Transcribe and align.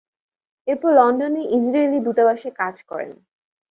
এরপরে 0.67 0.93
লন্ডনে 0.99 1.41
ইসরায়েলি 1.57 1.99
দূতাবাসে 2.05 2.49
কাজ 2.61 2.75
করেন। 2.89 3.11